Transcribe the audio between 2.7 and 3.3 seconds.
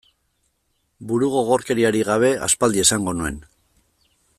esango